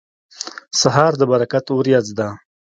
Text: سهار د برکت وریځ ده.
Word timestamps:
سهار 0.81 1.11
د 1.19 1.21
برکت 1.31 1.65
وریځ 1.71 2.07
ده. 2.17 2.29